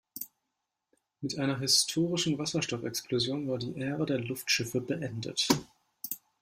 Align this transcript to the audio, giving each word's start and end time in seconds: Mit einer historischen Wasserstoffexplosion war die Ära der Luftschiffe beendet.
Mit 1.21 1.37
einer 1.37 1.59
historischen 1.59 2.39
Wasserstoffexplosion 2.39 3.47
war 3.47 3.59
die 3.59 3.79
Ära 3.79 4.03
der 4.07 4.17
Luftschiffe 4.19 4.81
beendet. 4.81 5.47